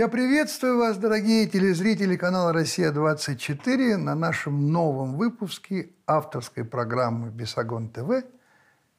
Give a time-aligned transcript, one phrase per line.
[0.00, 8.24] Я приветствую вас, дорогие телезрители канала «Россия-24» на нашем новом выпуске авторской программы «Бесогон ТВ»,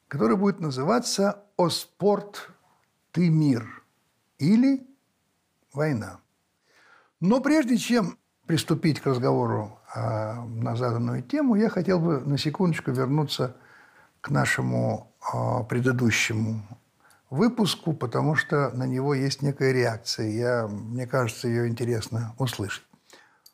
[0.06, 2.48] который будет называться «О спорт,
[3.10, 3.82] ты мир»
[4.38, 4.86] или
[5.72, 6.20] «Война».
[7.18, 8.16] Но прежде чем
[8.46, 13.56] приступить к разговору а, на заданную тему, я хотел бы на секундочку вернуться
[14.20, 16.62] к нашему а, предыдущему
[17.32, 20.28] выпуску, потому что на него есть некая реакция.
[20.28, 22.84] Я, мне кажется, ее интересно услышать.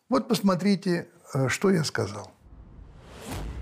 [0.09, 2.33] Вот посмотрите, э, что я сказал.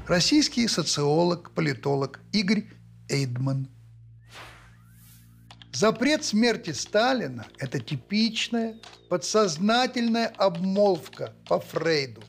[0.06, 2.64] Российский социолог, политолог Игорь
[3.10, 3.68] Эйдман.
[5.72, 8.76] Запрет смерти Сталина– это типичная
[9.10, 12.22] подсознательная обмолвка по Фрейду.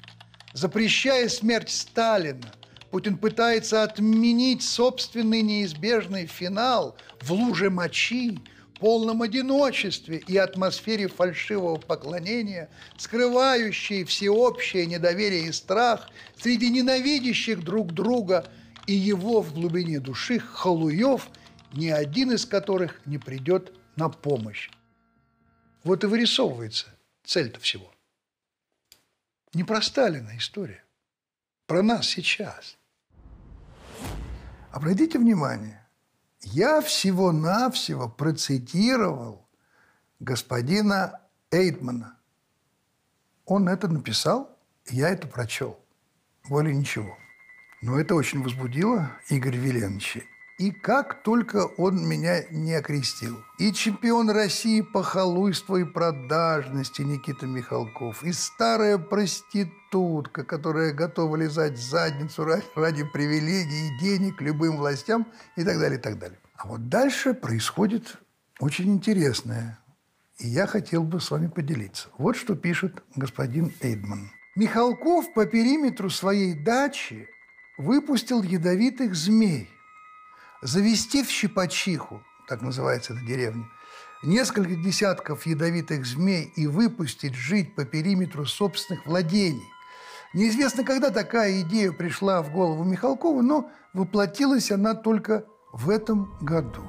[0.54, 2.52] Запрещая смерть Сталина,
[2.92, 8.40] Путин пытается отменить собственный неизбежный финал в луже мочи,
[8.80, 18.48] полном одиночестве и атмосфере фальшивого поклонения, скрывающей всеобщее недоверие и страх среди ненавидящих друг друга
[18.86, 21.30] и его в глубине души халуев,
[21.74, 24.70] ни один из которых не придет на помощь.
[25.84, 26.88] Вот и вырисовывается
[27.24, 27.92] цель-то всего.
[29.54, 30.84] Не про Сталина история,
[31.68, 32.78] про нас сейчас.
[34.72, 35.86] Обратите внимание,
[36.42, 39.48] я всего-навсего процитировал
[40.20, 42.18] господина Эйдмана.
[43.46, 44.58] Он это написал,
[44.90, 45.80] я это прочел.
[46.50, 47.18] Более ничего.
[47.82, 50.22] Но это очень возбудило Игоря Веленовича.
[50.58, 53.44] И как только он меня не окрестил.
[53.60, 61.78] И чемпион России по халуйству и продажности Никита Михалков, и старая проститутка, которая готова лизать
[61.78, 62.44] задницу
[62.76, 66.40] ради привилегий и денег любым властям и так далее, и так далее.
[66.56, 68.18] А вот дальше происходит
[68.60, 69.78] очень интересное.
[70.40, 72.10] И я хотел бы с вами поделиться.
[72.18, 74.32] Вот что пишет господин Эйдман.
[74.56, 77.30] Михалков по периметру своей дачи
[77.78, 79.70] выпустил ядовитых змей–
[80.62, 83.66] завести в щипачиху, так называется эта деревня,
[84.24, 89.68] несколько десятков ядовитых змей и выпустить жить по периметру собственных владений.
[90.34, 96.84] Неизвестно, когда такая идея пришла в голову Михалкову, но воплотилась она только в этом году.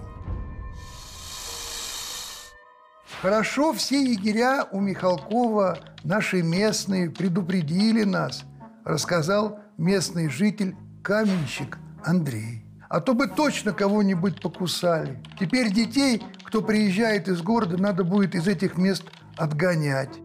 [3.23, 8.45] Хорошо все егеря у Михалкова, наши местные, предупредили нас,
[8.85, 15.23] рассказал местный житель, каменщик Андрей а то бы точно кого-нибудь покусали.
[15.39, 19.05] Теперь детей, кто приезжает из города, надо будет из этих мест
[19.37, 20.19] отгонять.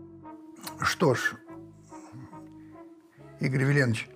[0.79, 1.35] Что ж,
[3.39, 4.09] Игорь Веленович,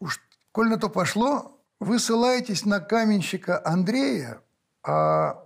[0.00, 0.20] уж
[0.52, 4.40] коль на то пошло, вы ссылаетесь на каменщика Андрея,
[4.82, 5.42] а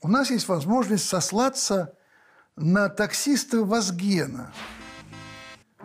[0.00, 1.96] у нас есть возможность сослаться
[2.56, 4.52] на таксиста Вазгена,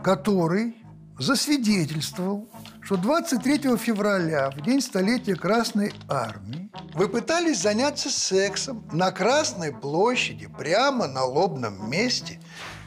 [0.04, 0.78] который
[1.20, 2.50] засвидетельствовал,
[2.82, 10.48] что 23 февраля, в день столетия Красной Армии, вы пытались заняться сексом на Красной площади,
[10.48, 12.40] прямо на лобном месте,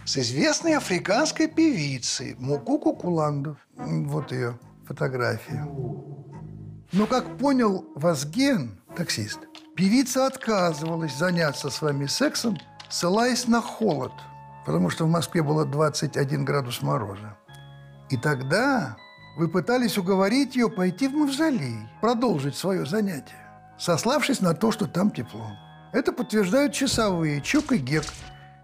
[0.05, 3.59] с известной африканской певицей Мукуку Куландов.
[3.77, 5.69] Вот ее фотография.
[6.93, 9.39] Но, как понял Вазген, таксист,
[9.77, 12.59] певица отказывалась заняться с вами сексом,
[12.91, 14.13] ссылаясь на холод,
[14.67, 17.37] потому что в Москве было 21 градус мороза.
[18.13, 18.99] И тогда
[19.39, 25.11] вы пытались уговорить ее пойти в мавзолей, продолжить свое занятие, сославшись на то, что там
[25.11, 25.47] тепло.
[25.95, 28.05] Это подтверждают часовые Чук и Гек,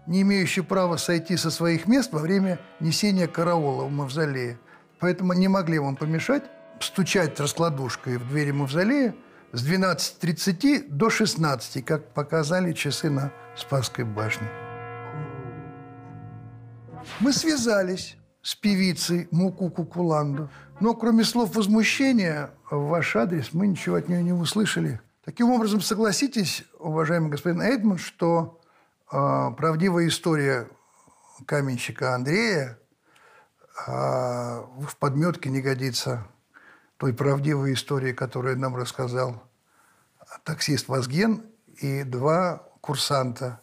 [0.05, 4.59] не имеющие права сойти со своих мест во время несения караула в мавзолее.
[4.99, 6.43] Поэтому не могли вам помешать
[6.79, 9.15] стучать раскладушкой в двери мавзолея
[9.51, 14.47] с 12.30 до 16, как показали часы на Спасской башне.
[17.19, 20.49] Мы связались с певицей Мукуку Куланду.
[20.79, 25.01] Но кроме слов возмущения в ваш адрес мы ничего от нее не услышали.
[25.25, 28.59] Таким образом, согласитесь, уважаемый господин Эйдман, что
[29.11, 30.67] э, правдивая история
[31.45, 32.79] каменщика Андрея
[33.85, 36.25] э, в подметке не годится
[36.97, 39.43] той правдивой истории, которую нам рассказал
[40.43, 41.43] таксист Вазген
[41.81, 43.61] и два курсанта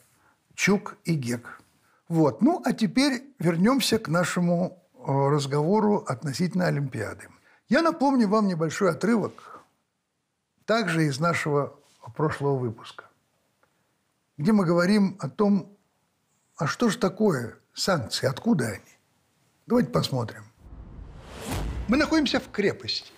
[0.54, 1.60] Чук и Гек.
[2.08, 2.40] Вот.
[2.40, 7.28] Ну, а теперь вернемся к нашему э, разговору относительно Олимпиады.
[7.68, 9.64] Я напомню вам небольшой отрывок,
[10.66, 11.78] также из нашего
[12.14, 13.10] прошлого выпуска,
[14.36, 15.76] где мы говорим о том,
[16.56, 18.98] а что же такое санкции, откуда они.
[19.66, 20.44] Давайте посмотрим.
[21.88, 23.12] Мы находимся в крепости.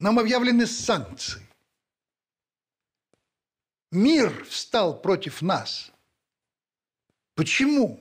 [0.00, 1.46] Нам объявлены санкции.
[3.92, 5.91] Мир встал против нас.
[7.34, 8.00] Почему?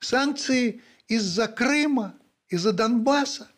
[0.00, 2.14] Санкции из-за Крыма,
[2.48, 3.48] из-за Донбасса?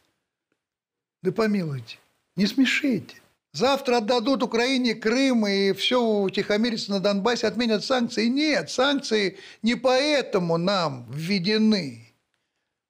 [1.23, 1.99] Да помилуйте,
[2.37, 3.17] не смешите.
[3.53, 8.27] Завтра отдадут Украине Крым и все утихомирится на Донбассе, отменят санкции.
[8.27, 12.15] Нет, санкции не поэтому нам введены,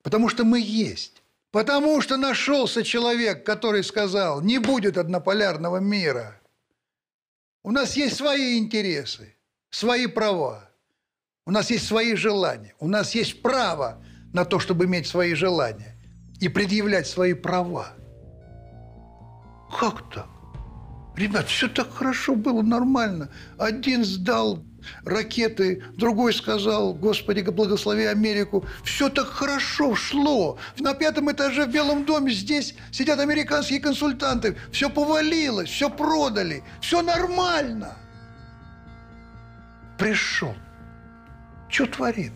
[0.03, 1.23] потому что мы есть.
[1.51, 6.39] Потому что нашелся человек, который сказал, не будет однополярного мира.
[7.63, 9.35] У нас есть свои интересы,
[9.71, 10.68] свои права.
[11.49, 12.75] У нас есть свои желания.
[12.79, 14.05] У нас есть право
[14.35, 15.97] на то, чтобы иметь свои желания
[16.41, 17.95] и предъявлять свои права.
[19.81, 20.29] Как так?
[21.17, 23.31] Ребят, все так хорошо было, нормально.
[23.57, 24.63] Один сдал
[25.07, 28.67] ракеты, другой сказал, Господи, благослови Америку.
[28.85, 30.59] Все так хорошо шло.
[30.79, 34.59] На пятом этаже в Белом доме здесь сидят американские консультанты.
[34.71, 37.97] Все повалилось, все продали, все нормально.
[39.97, 40.55] Пришел.
[41.69, 42.33] Что творит?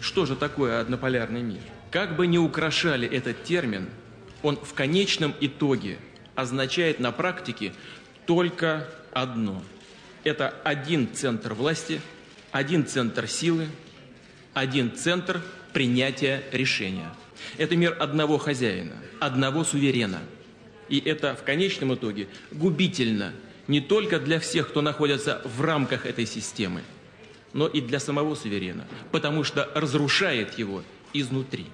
[0.00, 1.60] Что же такое однополярный мир?
[1.90, 3.88] Как бы ни украшали этот термин,
[4.42, 5.98] он в конечном итоге
[6.34, 7.72] означает на практике
[8.26, 9.62] только одно.
[10.24, 12.00] Это один центр власти,
[12.50, 13.68] один центр силы,
[14.54, 15.40] один центр
[15.72, 17.12] принятия решения.
[17.58, 20.20] Это мир одного хозяина, одного суверена.
[20.88, 23.32] И это в конечном итоге губительно
[23.68, 26.82] не только для всех, кто находится в рамках этой системы,
[27.52, 30.82] но и для самого суверена, потому что разрушает его
[31.12, 31.70] изнутри.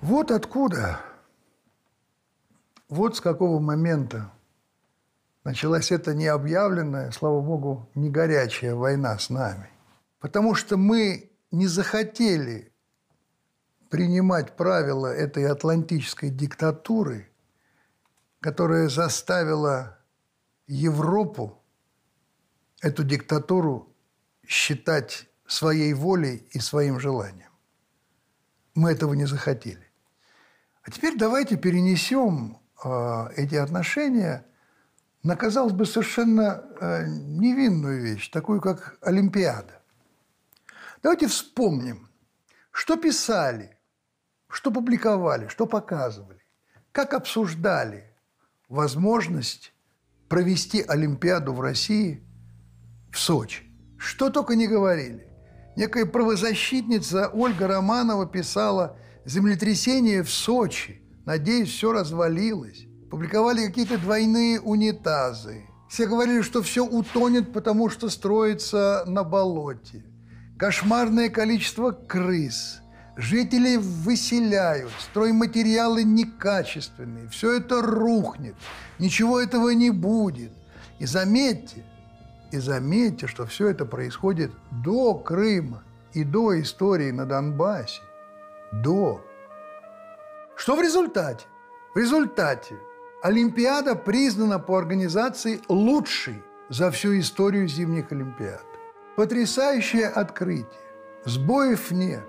[0.00, 1.00] Вот откуда,
[2.88, 4.30] вот с какого момента
[5.44, 9.70] началась эта необъявленная, слава богу, не горячая война с нами.
[10.20, 12.72] Потому что мы не захотели
[13.90, 17.30] принимать правила этой атлантической диктатуры,
[18.40, 19.98] которая заставила
[20.66, 21.62] Европу
[22.82, 23.93] эту диктатуру
[24.46, 27.50] считать своей волей и своим желанием.
[28.74, 29.90] Мы этого не захотели.
[30.82, 34.46] А теперь давайте перенесем э, эти отношения–
[35.24, 39.80] на, казалось бы, совершенно э, невинную вещь, такую как Олимпиада.
[41.02, 42.10] Давайте вспомним,
[42.70, 43.78] что писали,
[44.48, 46.44] что публиковали, что показывали,
[46.92, 48.14] как обсуждали
[48.68, 49.72] возможность
[50.28, 52.22] провести Олимпиаду в России
[53.10, 53.63] в Сочи.
[54.04, 55.26] Что только не говорили.
[55.76, 61.02] Некая правозащитница Ольга Романова писала «Землетрясение в Сочи.
[61.24, 65.68] Надеюсь, все развалилось» публиковали какие-то двойные унитазы.
[65.88, 70.04] Все говорили, что все утонет, потому что строится на болоте.
[70.58, 72.80] Кошмарное количество крыс.
[73.16, 77.28] Жители выселяют, стройматериалы некачественные.
[77.28, 78.56] Все это рухнет.
[78.98, 80.50] Ничего этого не будет.
[80.98, 81.84] И заметьте,
[82.54, 88.00] и заметьте, что все это происходит до Крыма и до истории на Донбассе.
[88.72, 89.20] До.
[90.54, 91.46] Что в результате?
[91.94, 92.76] В результате
[93.22, 98.64] Олимпиада признана по организации лучшей за всю историю зимних Олимпиад.
[99.16, 100.68] Потрясающее открытие.
[101.24, 102.24] Сбоев нет.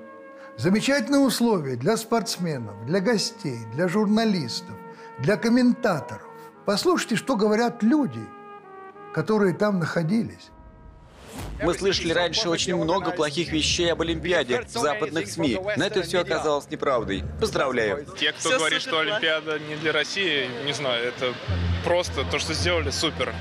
[0.58, 4.76] Замечательные условия для спортсменов, для гостей, для журналистов,
[5.20, 6.28] для комментаторов.
[6.66, 8.26] Послушайте, что говорят люди,
[9.16, 10.50] которые там находились.
[11.62, 16.20] Мы слышали раньше очень много плохих вещей об Олимпиаде в западных СМИ, но это все
[16.20, 17.24] оказалось неправдой.
[17.40, 18.06] Поздравляю.
[18.20, 21.34] Те, кто все говорит, что Олимпиада не для России, не знаю, это
[21.86, 23.34] просто то, что сделали, супер.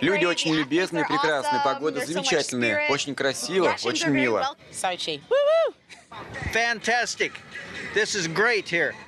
[0.00, 4.56] Люди очень любезные, прекрасные, погода замечательная, очень красиво, очень мило.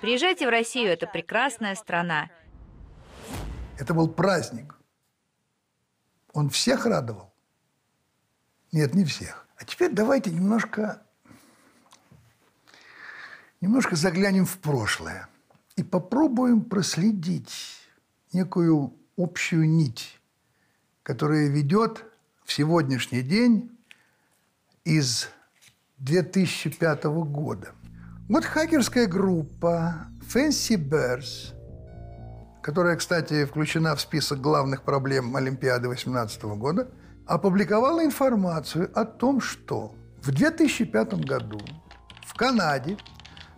[0.00, 2.30] Приезжайте в Россию, это прекрасная страна.
[3.80, 4.76] Это был праздник.
[6.34, 7.32] Он всех радовал?
[8.72, 9.46] Нет, не всех.
[9.56, 11.02] А теперь давайте немножко,
[13.62, 15.28] немножко заглянем в прошлое
[15.76, 17.80] и попробуем проследить
[18.34, 20.20] некую общую нить,
[21.02, 22.04] которая ведет
[22.44, 23.78] в сегодняшний день
[24.84, 25.30] из
[25.96, 27.72] 2005 года.
[28.28, 31.54] Вот хакерская группа Fancy Bears–
[32.62, 36.88] которая, кстати, включена в список главных проблем Олимпиады 2018 года,
[37.26, 41.60] опубликовала информацию о том, что в 2005 году
[42.26, 42.98] в Канаде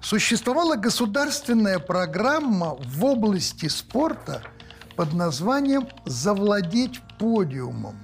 [0.01, 4.43] существовала государственная программа в области спорта
[4.97, 7.97] под названием «Завладеть подиумом».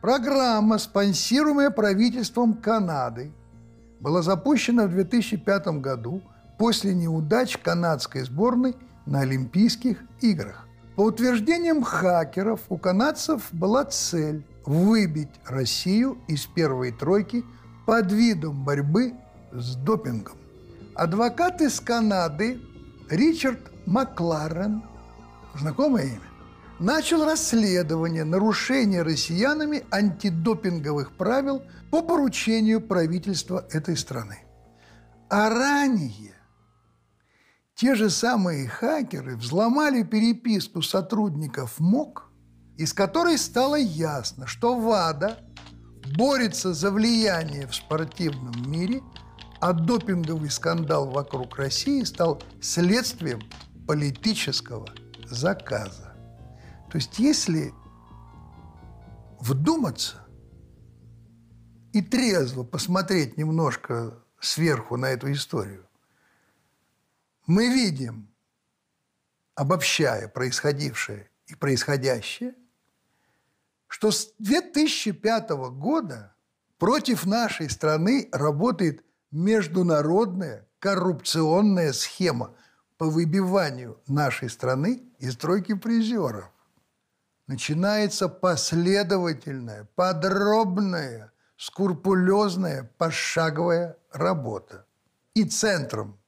[0.00, 3.32] Программа, спонсируемая правительством Канады,
[4.00, 6.22] была запущена в 2005 году
[6.58, 10.68] после неудач канадской сборной– на Олимпийских играх.
[10.96, 17.44] По утверждениям хакеров, у канадцев была цель выбить Россию из первой тройки
[17.86, 19.14] под видом борьбы
[19.52, 20.36] с допингом.
[20.94, 22.60] Адвокат из Канады
[23.08, 24.82] Ричард Макларен,
[25.54, 26.32] знакомое имя,
[26.78, 34.38] начал расследование нарушения россиянами антидопинговых правил по поручению правительства этой страны.
[35.30, 36.34] А ранее
[37.82, 42.30] те же самые хакеры взломали переписку сотрудников МОК,
[42.76, 45.40] из которой стало ясно, что ВАДА
[46.16, 49.02] борется за влияние в спортивном мире,
[49.60, 53.40] а допинговый скандал вокруг России стал следствием
[53.88, 54.86] политического
[55.24, 56.14] заказа.
[56.88, 57.74] То есть если
[59.40, 60.18] вдуматься
[61.92, 65.88] и трезво посмотреть немножко сверху на эту историю,
[67.46, 68.32] мы видим,
[69.54, 72.54] обобщая происходившее и происходящее,
[73.88, 76.34] что с 2005 года
[76.78, 82.54] против нашей страны работает международная коррупционная схема
[82.96, 86.50] по выбиванию нашей страны из тройки призеров.
[87.46, 94.86] Начинается последовательная, подробная, скрупулезная, пошаговая работа.
[95.34, 96.18] И центром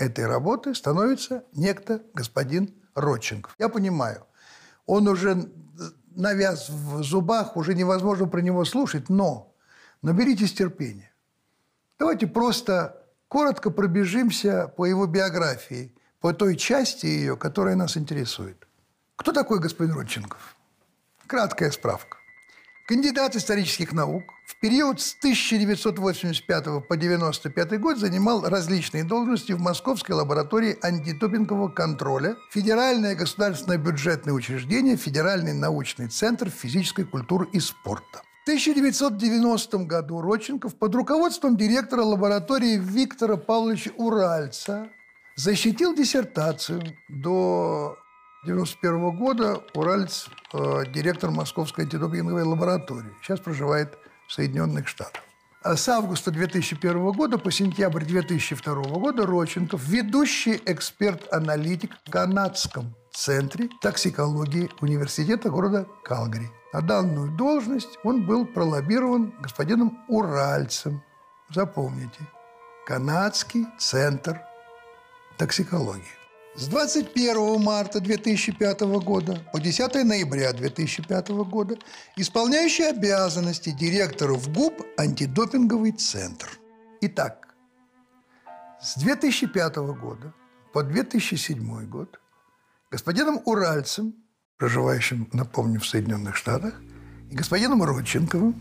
[0.00, 3.54] этой работы становится некто господин Родченков.
[3.58, 4.26] Я понимаю,
[4.86, 5.50] он уже
[6.16, 9.54] навяз в зубах, уже невозможно про него слушать, но
[10.02, 11.12] наберитесь терпения.
[11.98, 18.66] Давайте просто коротко пробежимся по его биографии, по той части ее, которая нас интересует.
[19.16, 20.56] Кто такой господин Родченков?
[21.26, 22.19] Краткая справка.
[22.90, 30.16] Кандидат исторических наук в период с 1985 по 1995 год занимал различные должности в Московской
[30.16, 38.22] лаборатории антидопингового контроля, Федеральное государственное бюджетное учреждение, Федеральный научный центр физической культуры и спорта.
[38.40, 44.88] В 1990 году Родченков под руководством директора лаборатории Виктора Павловича Уральца
[45.36, 47.99] защитил диссертацию до
[48.44, 53.12] 91 года Уральц э, директор Московской антидопинговой лаборатории.
[53.22, 55.22] Сейчас проживает в Соединенных Штатах.
[55.62, 63.68] А с августа 2001 года по сентябрь 2002 года Роченков– ведущий эксперт-аналитик в Канадском центре
[63.82, 66.50] токсикологии университета города Калгари.
[66.72, 71.02] На данную должность он был пролоббирован господином Уральцем.
[71.50, 72.20] Запомните.
[72.86, 74.40] Канадский центр
[75.36, 76.19] токсикологии.
[76.60, 81.78] С 21 марта 2005 года по 10 ноября 2005 года
[82.16, 86.50] исполняющий обязанности директора в ГУП «Антидопинговый центр».
[87.00, 87.54] Итак,
[88.78, 90.34] с 2005 года
[90.74, 92.20] по 2007 год
[92.90, 94.12] господином Уральцем,
[94.58, 96.74] проживающим, напомню, в Соединенных Штатах,
[97.30, 98.60] и господином Родченковым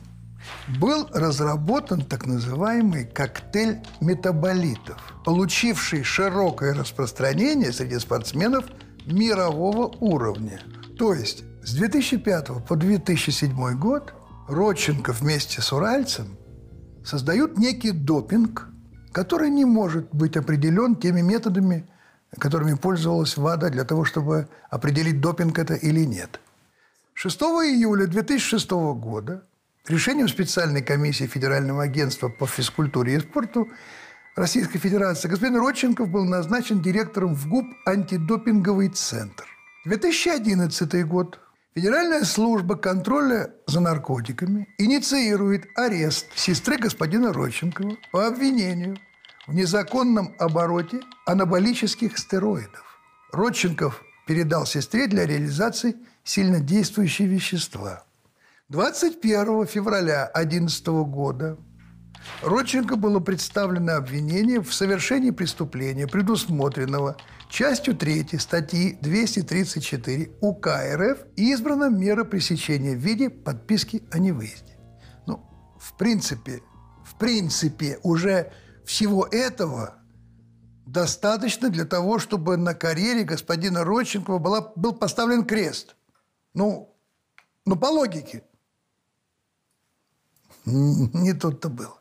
[0.80, 8.66] был разработан так называемый коктейль метаболитов, получивший широкое распространение среди спортсменов
[9.06, 10.62] мирового уровня.
[10.98, 14.14] То есть с 2005 по 2007 год
[14.48, 16.38] Родченко вместе с Уральцем
[17.06, 18.68] создают некий допинг,
[19.12, 21.88] который не может быть определен теми методами,
[22.38, 26.40] которыми пользовалась ВАДА для того, чтобы определить, допинг это или нет.
[27.14, 29.44] 6 июля 2006 года
[29.90, 33.70] Решением специальной комиссии Федерального агентства по физкультуре и спорту
[34.36, 39.46] Российской Федерации господин Родченков был назначен директором в ГУП «Антидопинговый центр».
[39.86, 41.40] 2011 год.
[41.74, 48.96] Федеральная служба контроля за наркотиками инициирует арест сестры господина Родченкова по обвинению
[49.48, 53.00] в незаконном обороте анаболических стероидов.
[53.32, 58.04] Родченков передал сестре для реализации сильнодействующие вещества–
[58.70, 61.58] 21 февраля 2011 года
[62.44, 67.18] Родченко было представлено обвинение в совершении преступления, предусмотренного
[67.50, 74.78] частью 3 статьи 234 УК РФ и избрана мера пресечения в виде подписки о невыезде.
[75.26, 75.42] Ну,
[75.80, 76.62] в принципе,
[77.04, 78.52] в принципе, уже
[78.86, 79.96] всего этого
[80.86, 85.96] достаточно для того, чтобы на карьере господина Родченкова была, был поставлен крест.
[86.54, 86.96] Ну,
[87.66, 88.44] ну, по логике.
[90.70, 91.98] Не тут-то было.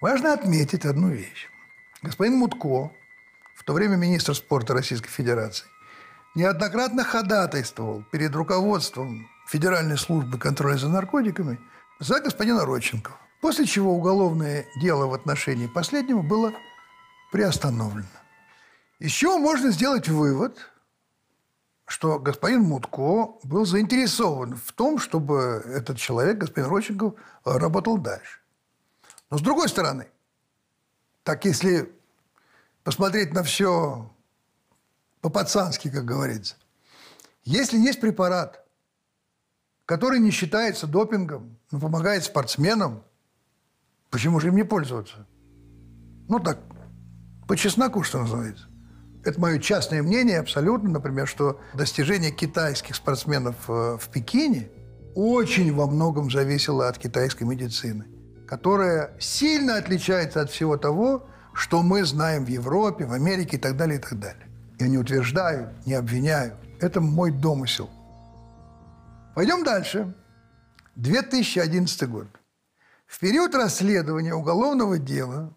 [0.00, 1.48] Важно отметить одну вещь.
[2.02, 2.92] Господин Мутко,
[3.56, 5.66] в то время министр спорта Российской Федерации,
[6.34, 11.58] неоднократно ходатайствовал перед руководством Федеральной службы контроля за наркотиками
[11.98, 13.16] за господина Родченкова.
[13.40, 16.52] После чего уголовное дело в отношении последнего было
[17.32, 18.06] приостановлено.
[19.06, 20.58] Чего можно сделать вывод,
[21.88, 27.14] что господин Мутко был заинтересован в том, чтобы этот человек, господин Родченков,
[27.44, 28.40] работал дальше.
[29.30, 30.08] Но с другой стороны,
[31.22, 31.90] так если
[32.84, 34.14] посмотреть на все
[35.22, 36.56] по-пацански, как говорится,
[37.44, 38.62] если есть препарат,
[39.86, 43.02] который не считается допингом, но помогает спортсменам,
[44.10, 45.26] почему же им не пользоваться?
[46.28, 46.58] Ну так,
[47.46, 48.67] по чесноку, что называется.
[49.28, 54.70] Это мое частное мнение абсолютно, например, что достижение китайских спортсменов э, в Пекине
[55.14, 58.06] очень во многом зависело от китайской медицины,
[58.46, 63.76] которая сильно отличается от всего того, что мы знаем в Европе, в Америке и так
[63.76, 64.48] далее, и так далее.
[64.78, 66.56] Я не утверждаю, не обвиняю.
[66.80, 67.90] Это мой домысел.
[69.34, 70.14] Пойдем дальше.
[70.96, 72.28] 2011 год.
[73.06, 75.54] В период расследования уголовного дела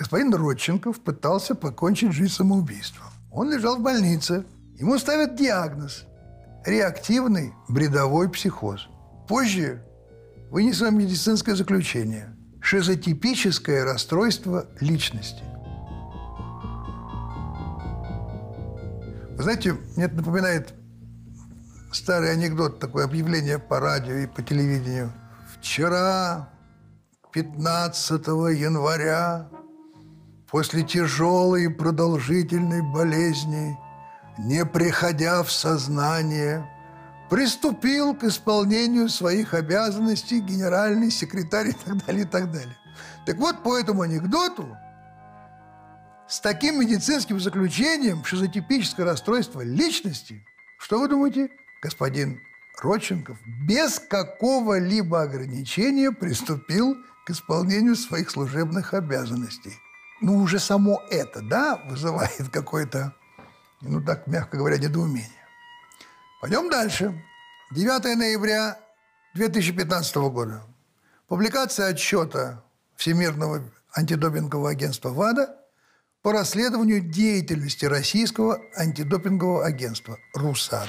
[0.00, 3.06] господин Родченков пытался покончить жизнь самоубийством.
[3.30, 4.46] Он лежал в больнице.
[4.78, 6.06] Ему ставят диагноз–
[6.64, 8.88] реактивный бредовой психоз.
[9.28, 9.84] Позже
[10.50, 15.44] вынесено медицинское заключение– шизотипическое расстройство личности.
[19.36, 20.72] Вы знаете, мне это напоминает
[21.92, 25.12] старый анекдот, такое объявление по радио и по телевидению.
[25.58, 26.48] Вчера,
[27.32, 28.26] 15
[28.56, 29.50] января,
[30.50, 33.78] после тяжелой и продолжительной болезни,
[34.38, 36.66] не приходя в сознание,
[37.28, 42.76] приступил к исполнению своих обязанностей генеральный секретарь и так далее, и так далее.
[43.26, 44.76] Так вот, по этому анекдоту
[46.28, 50.44] с таким медицинским заключением шизотипическое расстройство личности,
[50.78, 51.50] что вы думаете,
[51.82, 52.40] господин
[52.82, 53.38] Родченков
[53.68, 59.76] без какого-либо ограничения приступил к исполнению своих служебных обязанностей.
[60.20, 63.14] Ну, уже само это, да, вызывает какое-то,
[63.80, 65.30] ну, так, мягко говоря, недоумение.
[66.40, 67.22] Пойдем дальше.
[67.72, 68.78] 9 ноября
[69.34, 70.62] 2015 года.
[71.28, 72.62] Публикация отчета
[72.96, 73.62] Всемирного
[73.94, 75.56] антидопингового агентства ВАДА
[76.22, 80.88] по расследованию деятельности российского антидопингового агентства РУСАДА.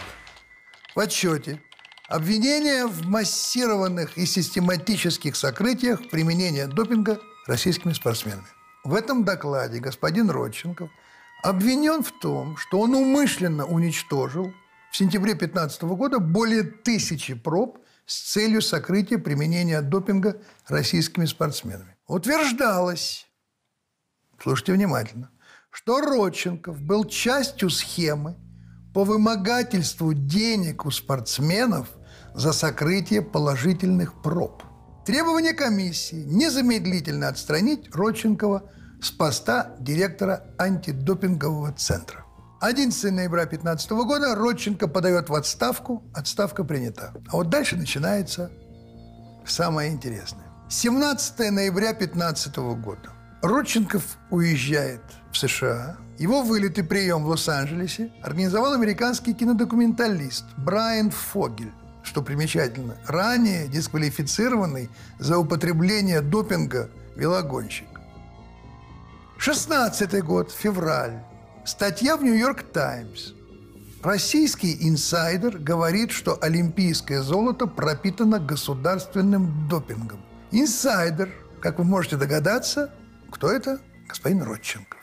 [0.95, 1.62] В отчете
[2.10, 8.47] обвинения в массированных и систематических сокрытиях применения допинга российскими спортсменами.
[8.84, 10.89] В этом докладе господин Родченков
[11.44, 14.52] обвинен в том, что он умышленно уничтожил
[14.91, 21.96] в сентябре 2015 года более тысячи проб с целью сокрытия применения допинга российскими спортсменами.
[22.08, 23.28] Утверждалось,
[24.41, 25.30] слушайте внимательно,
[25.70, 28.36] что Родченков был частью схемы
[28.96, 31.88] по вымогательству денег у спортсменов
[32.34, 34.63] за сокрытие положительных проб.
[35.05, 38.69] Требование комиссии незамедлительно отстранить Родченкова
[39.01, 42.23] с поста директора антидопингового центра.
[42.59, 47.15] 11 ноября 2015 года Родченко подает в отставку, отставка принята.
[47.29, 48.51] А вот дальше начинается
[49.43, 50.45] самое интересное.
[50.69, 53.09] 17 ноября 2015 года.
[53.41, 55.97] Родченков уезжает в США.
[56.19, 64.89] Его вылет и прием в Лос-Анджелесе организовал американский кинодокументалист Брайан Фогель, что примечательно, ранее дисквалифицированный
[65.19, 67.87] за употребление допинга велогонщик.
[69.37, 71.23] 16 год, февраль.
[71.65, 73.33] Статья в «Нью-Йорк Таймс».
[74.03, 80.19] Российский инсайдер говорит, что олимпийское золото пропитано государственным допингом.
[80.51, 82.91] Инсайдер, как вы можете догадаться,
[83.29, 83.79] кто это?
[84.07, 85.00] Господин Родченков.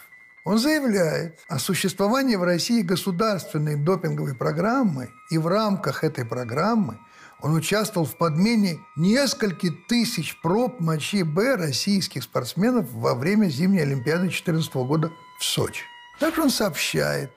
[0.49, 6.99] Он заявляет о существовании в России государственной допинговой программы, и в рамках этой программы
[7.43, 14.23] он участвовал в подмене нескольких тысяч проб мочи Б российских спортсменов во время зимней Олимпиады
[14.23, 15.83] 2014 года в Сочи.
[16.19, 17.31] Также он сообщает,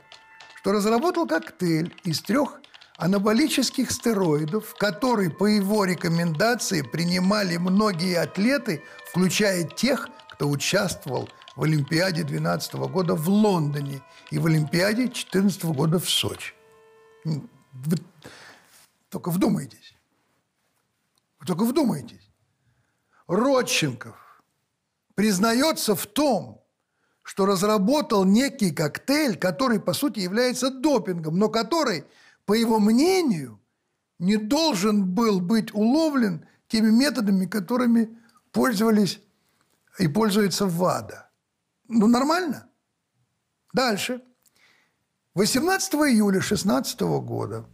[0.62, 2.62] что разработал коктейль из трех
[2.96, 12.24] анаболических стероидов, который по его рекомендации принимали многие атлеты, включая тех, кто участвовал в Олимпиаде
[12.24, 16.54] 2012 года в Лондоне и в Олимпиаде 2014 года в Сочи.
[17.24, 17.98] Вы
[19.10, 19.96] только вдумайтесь.
[21.40, 22.30] Вы только вдумайтесь.
[23.28, 24.44] Родченков
[25.16, 26.64] признается в том,
[27.24, 32.06] что разработал некий коктейль, который, по сути, является допингом, но который,
[32.46, 33.60] по его мнению,
[34.20, 38.18] не должен был быть уловлен теми методами, которыми
[38.52, 39.20] пользовались
[40.00, 41.31] и пользуется ВАДА.
[41.92, 42.70] Ну, нормально.
[43.74, 44.22] Дальше.
[45.36, 47.66] 18 июля 2016 года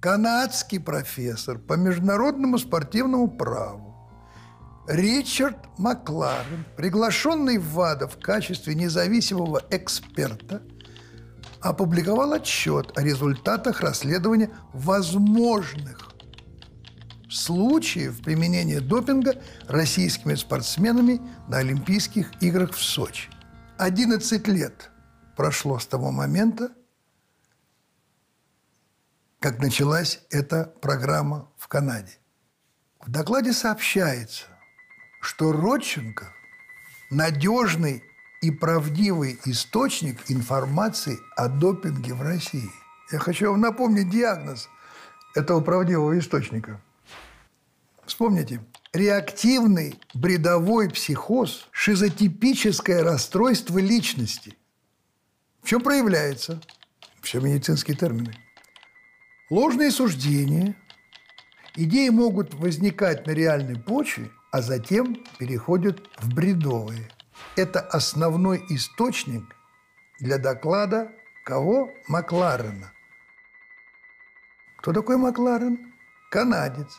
[0.00, 4.10] канадский профессор по международному спортивному праву
[4.88, 10.62] Ричард Макларен, приглашенный в ВАДА в качестве независимого эксперта,
[11.60, 16.10] опубликовал отчет о результатах расследования возможных
[17.30, 23.28] случаев применения допинга российскими спортсменами на Олимпийских играх в Сочи.
[23.82, 24.92] 11 лет
[25.36, 26.70] прошло с того момента,
[29.40, 32.12] как началась эта программа в Канаде.
[33.00, 34.44] В докладе сообщается,
[35.20, 36.32] что Родченко–
[37.10, 38.04] надежный
[38.40, 42.70] и правдивый источник информации о допинге в России.
[43.10, 44.68] Я хочу вам напомнить диагноз
[45.34, 46.80] этого правдивого источника.
[48.06, 54.56] Вспомните, реактивный бредовой психоз– шизотипическое расстройство личности.
[55.62, 56.60] В чем проявляется?
[57.22, 58.36] Все медицинские термины.
[59.48, 60.76] Ложные суждения,
[61.76, 67.08] идеи могут возникать на реальной почве, а затем переходят в бредовые.
[67.56, 69.44] Это основной источник
[70.20, 71.12] для доклада
[71.44, 71.90] кого?
[72.08, 72.92] Макларена.
[74.78, 75.92] Кто такой Макларен?
[76.30, 76.98] Канадец.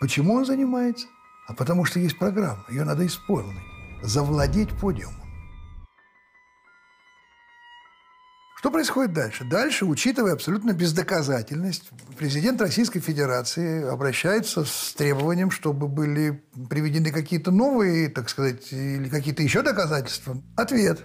[0.00, 1.08] Почему он занимается?
[1.46, 3.62] А потому что есть программа, ее надо исполнить.
[4.02, 5.26] Завладеть подиумом.
[8.58, 9.44] Что происходит дальше?
[9.44, 18.08] Дальше, учитывая абсолютно бездоказательность, президент Российской Федерации обращается с требованием, чтобы были приведены какие-то новые,
[18.08, 20.42] так сказать, или какие-то еще доказательства.
[20.56, 21.04] Ответ.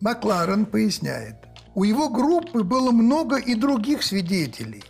[0.00, 1.36] Макларен поясняет.
[1.74, 4.84] У его группы было много и других свидетелей,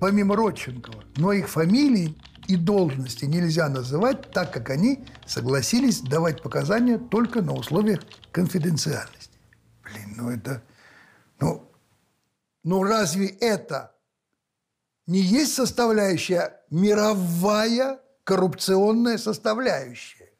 [0.00, 2.16] помимо Родченкова, но их фамилии
[2.48, 8.00] и должности нельзя называть, так как они согласились давать показания только на условиях
[8.32, 9.38] конфиденциальности.
[9.82, 10.62] Блин, ну это...
[11.40, 11.70] Ну,
[12.64, 13.94] ну разве это
[15.06, 20.30] не есть составляющая мировая коррупционная составляющая?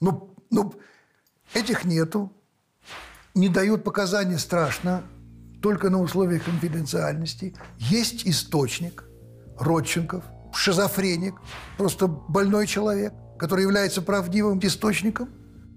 [0.00, 0.74] Ну, ну
[1.54, 2.32] этих нету.
[3.34, 5.04] Не дают показания страшно,
[5.62, 7.54] только на условиях конфиденциальности.
[7.78, 9.04] Есть источник,
[9.58, 10.24] Родченков,
[10.56, 11.34] шизофреник,
[11.76, 15.28] просто больной человек, который является правдивым источником.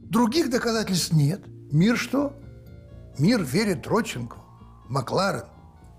[0.10, 2.34] Других доказательств нет– Мир что?
[3.18, 4.38] Мир верит Родченко,
[4.88, 5.46] Макларен.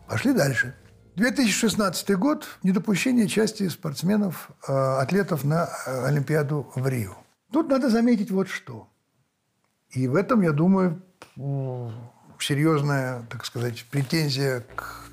[0.08, 0.74] Пошли дальше.
[1.16, 7.16] 2016 год– недопущение части спортсменов, э, атлетов на э, Олимпиаду в Рио.
[7.52, 8.88] Тут надо заметить вот что.
[9.90, 11.02] И в этом, я думаю,
[12.38, 15.05] серьезная, так сказать, претензия к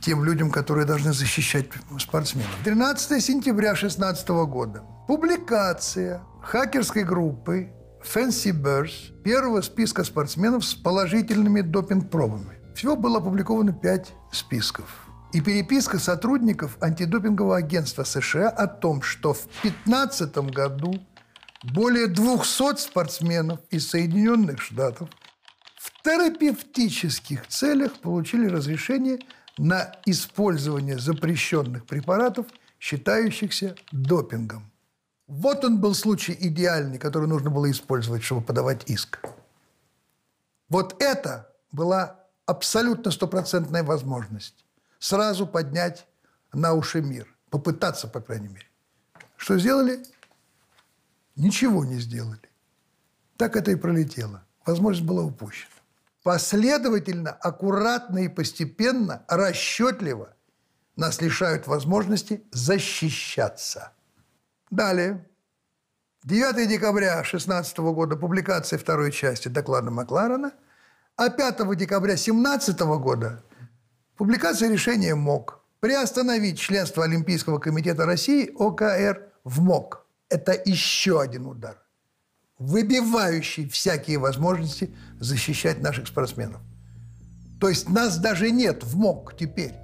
[0.00, 1.66] тем людям, которые должны защищать
[1.98, 2.50] спортсменов.
[2.64, 4.82] 13 сентября 2016 года.
[5.06, 12.58] Публикация хакерской группы Fancy Birds первого списка спортсменов с положительными допинг-пробами.
[12.74, 15.08] Всего было опубликовано пять списков.
[15.32, 20.94] И переписка сотрудников антидопингового агентства США о том, что в 2015 году
[21.74, 25.10] более 200 спортсменов из Соединенных Штатов
[25.76, 29.18] в терапевтических целях получили разрешение
[29.58, 32.46] на использование запрещенных препаратов,
[32.80, 34.70] считающихся допингом.
[35.26, 39.20] Вот он был случай идеальный, который нужно было использовать, чтобы подавать иск.
[40.68, 44.64] Вот это была абсолютно стопроцентная возможность
[44.98, 46.06] сразу поднять
[46.52, 48.66] на уши мир, попытаться, по крайней мере.
[49.36, 50.02] Что сделали?
[51.36, 52.40] Ничего не сделали.
[53.36, 54.42] Так это и пролетело.
[54.66, 55.70] Возможность была упущена.
[56.28, 60.34] Последовательно, аккуратно и постепенно, расчетливо
[60.94, 63.92] нас лишают возможности защищаться–
[64.70, 65.26] Далее.
[66.24, 70.52] 9 декабря 2016 года публикация второй части доклада Макларена,
[71.16, 73.42] а 5 декабря 2017 года
[74.18, 80.04] публикация решения МОК приостановить членство Олимпийского комитета России ОКР в МОК.
[80.28, 81.82] Это еще один удар,
[82.58, 86.60] выбивающий всякие возможности защищать наших спортсменов.
[87.60, 89.74] То есть нас даже нет в МОК теперь.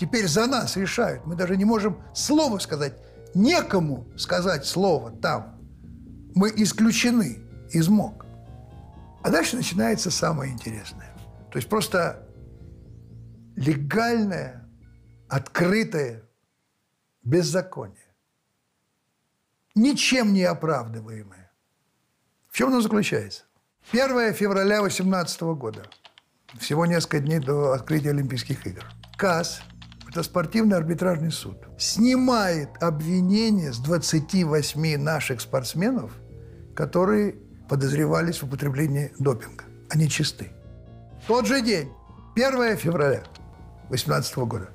[0.00, 1.26] Теперь за нас решают.
[1.26, 2.94] Мы даже не можем слова сказать
[3.34, 5.60] некому сказать слово там.
[6.34, 7.38] Мы исключены
[7.70, 8.26] из МОК.
[9.22, 11.14] А дальше начинается самое интересное.
[11.50, 12.26] То есть просто
[13.56, 14.68] легальное,
[15.28, 16.22] открытое
[17.22, 17.96] беззаконие.
[19.74, 21.41] Ничем не оправдываемое.
[22.52, 23.44] В чем оно заключается?
[23.92, 25.84] 1 февраля 2018 года,
[26.60, 28.84] всего несколько дней до открытия Олимпийских игр,
[29.16, 29.62] КАС
[30.06, 36.12] это спортивный арбитражный суд, снимает обвинения с 28 наших спортсменов,
[36.76, 37.36] которые
[37.70, 39.64] подозревались в употреблении допинга.
[39.88, 40.52] Они чисты.
[41.26, 41.90] Тот же день,
[42.36, 43.22] 1 февраля
[43.88, 44.68] 2018 года,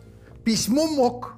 [0.43, 1.35] письмо МОК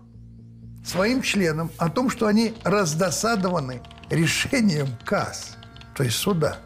[0.86, 5.58] своим членам о том, что они раздосадованы решением КАС,
[6.00, 6.60] то есть суда,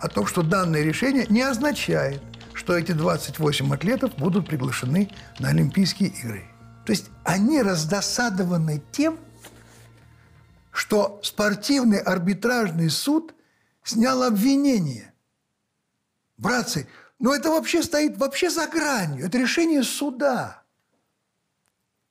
[0.00, 2.20] о том, что данное решение не означает,
[2.52, 6.44] что эти 28 атлетов будут приглашены на Олимпийские игры.
[6.84, 9.18] То есть они раздосадованы тем,
[10.72, 13.34] что спортивный арбитражный суд
[13.82, 15.14] снял обвинение.
[16.36, 16.86] Братцы,
[17.18, 19.24] но это вообще стоит вообще за гранью.
[19.24, 20.64] Это решение суда,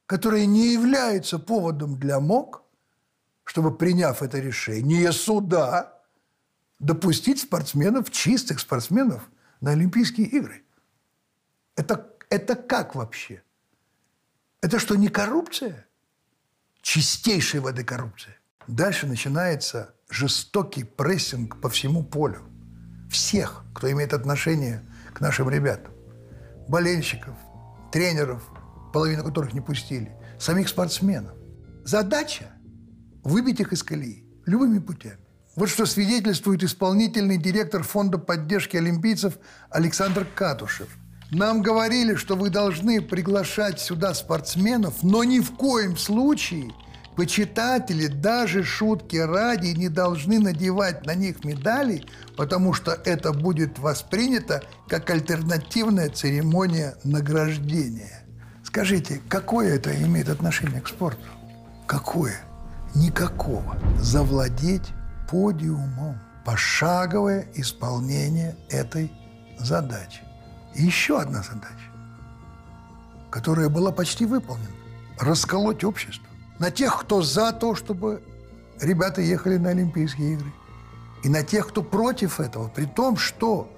[0.07, 2.63] которое не является поводом для МОК,
[3.43, 5.98] чтобы, приняв это решение суда,
[6.79, 9.29] допустить спортсменов, чистых спортсменов,
[9.61, 10.63] на Олимпийские игры.
[11.75, 13.43] Это, это как вообще?
[14.61, 15.85] Это что, не коррупция?
[16.81, 18.37] Чистейшая воды коррупция.
[18.67, 22.41] Дальше начинается жестокий прессинг по всему полю.
[23.09, 25.93] Всех, кто имеет отношение к нашим ребятам.
[26.67, 27.35] Болельщиков,
[27.91, 28.47] тренеров,
[28.93, 31.35] половину которых не пустили, самих спортсменов.
[31.83, 32.51] Задача–
[33.23, 35.28] выбить их из колеи любыми путями.
[35.59, 39.33] Вот что свидетельствует исполнительный директор Фонда поддержки олимпийцев
[39.69, 40.87] Александр Катушев.
[41.31, 46.71] Нам говорили, что вы должны приглашать сюда спортсменов, но ни в коем случае–
[47.17, 52.05] Почитатели даже шутки ради не должны надевать на них медали,
[52.37, 58.23] потому что это будет воспринято как альтернативная церемония награждения.
[58.63, 61.25] Скажите, какое это имеет отношение к спорту?
[61.87, 62.37] Какое?
[62.95, 63.77] Никакого.
[63.99, 64.93] Завладеть
[65.29, 66.19] подиумом.
[66.45, 69.11] Пошаговое исполнение этой
[69.59, 70.21] задачи.
[70.75, 71.91] И еще одна задача,
[73.29, 74.69] которая была почти выполнена.
[75.19, 76.27] Расколоть общество
[76.59, 78.23] на тех, кто за то, чтобы
[78.79, 80.51] ребята ехали на Олимпийские игры,
[81.23, 83.69] и на тех, кто против этого, при том, что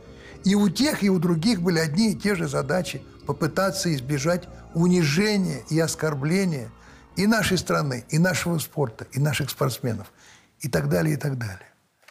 [0.44, 5.64] и у тех, и у других были одни и те же задачи попытаться избежать унижения
[5.70, 6.72] и оскорбления
[7.16, 10.12] и нашей страны, и нашего спорта, и наших спортсменов,
[10.62, 11.68] и так далее, и так далее.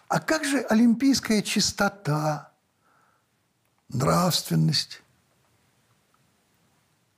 [0.08, 2.52] А как же олимпийская чистота,
[3.88, 5.02] нравственность,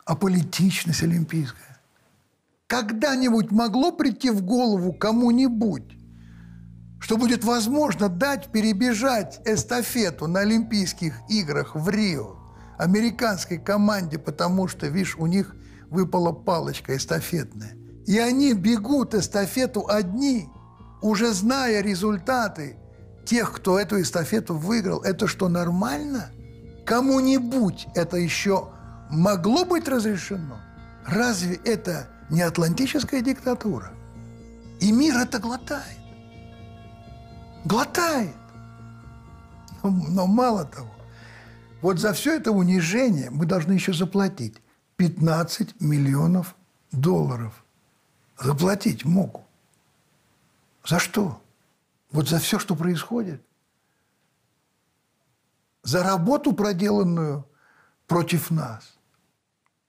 [0.05, 1.73] аполитичность олимпийская?
[2.73, 5.93] когда-нибудь могло прийти в голову кому-нибудь,
[7.01, 12.39] что будет возможно дать перебежать эстафету на Олимпийских играх в Рио
[12.79, 15.55] американской команде, потому что, видишь, у них
[15.91, 17.77] выпала палочка эстафетная.
[18.07, 20.49] И они бегут эстафету одни,
[21.03, 22.77] уже зная результаты
[23.25, 25.03] тех, кто эту эстафету выиграл.
[25.03, 26.31] Это что, нормально?
[26.87, 28.71] Кому-нибудь это еще
[29.11, 30.59] могло быть разрешено?
[31.05, 33.93] Разве это не атлантическая диктатура.
[34.81, 35.99] И мир это глотает.
[37.65, 38.35] Глотает.
[39.83, 40.91] Но, но мало того,
[41.83, 44.57] вот за все это унижение мы должны еще заплатить
[44.97, 46.57] 15 миллионов
[46.91, 47.65] долларов.
[48.41, 49.42] Заплатить могу.
[50.85, 51.43] За что?
[52.11, 53.43] Вот за все, что происходит.
[55.83, 57.49] За работу, проделанную
[58.07, 58.99] против нас.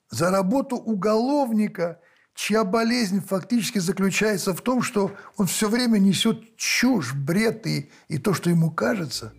[0.10, 2.00] За работу уголовника–
[2.36, 8.18] чья болезнь фактически заключается в том, что он все время несет чушь, бред и, и
[8.18, 9.34] то, что ему кажется,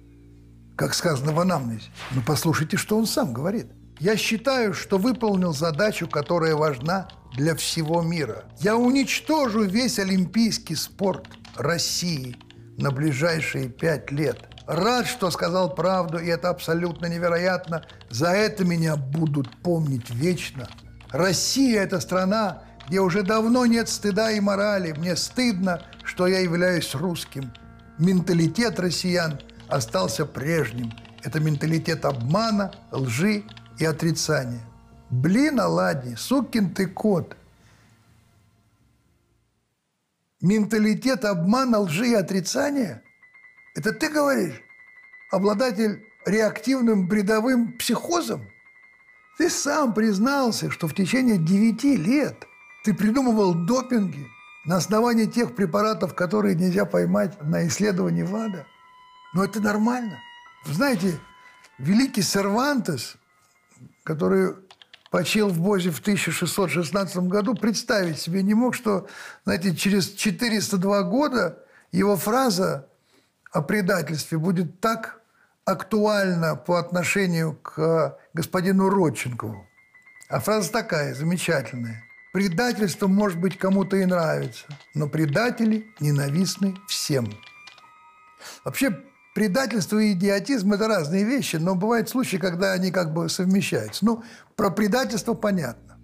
[0.76, 1.88] как сказано в анамнезе.
[2.12, 3.66] Но послушайте, что он сам говорит.
[4.00, 8.44] «Я считаю, что выполнил задачу, которая важна для всего мира.
[8.58, 12.36] Я уничтожу весь олимпийский спорт России
[12.78, 14.38] на ближайшие пять лет.
[14.66, 17.84] Рад, что сказал правду, и это абсолютно невероятно.
[18.10, 20.68] За это меня будут помнить вечно.
[21.10, 24.92] Россия– это страна, где уже давно нет стыда и морали.
[24.92, 27.52] Мне стыдно, что я являюсь русским.
[27.98, 29.38] Менталитет россиян
[29.68, 30.92] остался прежним.
[31.22, 33.44] Это менталитет обмана, лжи
[33.78, 34.60] и отрицания.
[35.10, 37.36] Блин, оладьи, сукин ты кот.
[40.44, 43.02] Менталитет обмана, лжи и отрицания?
[43.74, 44.62] Это ты говоришь?
[45.30, 48.48] Обладатель реактивным бредовым психозом?
[49.38, 52.46] Ты сам признался, что в течение девяти лет–
[52.84, 54.28] ты придумывал допинги
[54.66, 58.66] на основании тех препаратов, которые нельзя поймать на исследовании ВАДА.
[59.32, 60.18] Но это нормально.
[60.66, 61.18] Знаете,
[61.78, 63.16] великий Сервантес,
[64.04, 64.54] который
[65.14, 69.06] почил в Бозе в 1616 году, представить себе не мог, что,
[69.44, 72.88] знаете, через 402 года его фраза
[73.52, 75.20] о предательстве будет так
[75.64, 79.64] актуальна по отношению к господину Родченкову.
[80.28, 82.02] А фраза такая, замечательная.
[82.32, 87.32] Предательство, может быть, кому-то и нравится, но предатели ненавистны всем.
[88.64, 89.00] Вообще,
[89.34, 94.06] предательство и идиотизм– это разные вещи, но бывают случаи, когда они как бы совмещаются.
[94.06, 94.22] Ну,
[94.56, 95.98] про предательство понятно.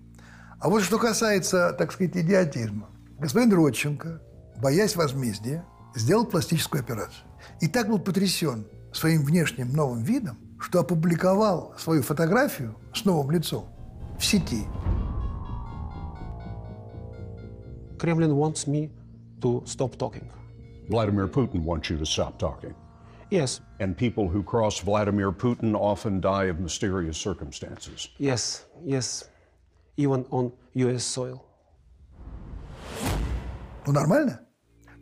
[0.59, 2.91] А вот что касается, так сказать, идиотизма.
[3.19, 4.21] Господин Родченко,
[4.61, 5.65] боясь возмездия,
[5.95, 7.25] сделал пластическую операцию.
[7.61, 13.67] И так был потрясен своим внешним новым видом, что опубликовал свою фотографию с новым лицом
[14.19, 14.67] в сети.
[17.99, 18.91] Kremlin wants me
[19.41, 20.29] to stop talking.
[20.89, 22.75] Vladimir Putin wants you to stop talking.
[23.31, 28.09] Yes, And people who cross Vladimir Putin often die of mysterious circumstances.
[28.19, 29.25] yes, yes.
[29.97, 31.45] Even on US soil.
[33.87, 34.41] Ну, нормально.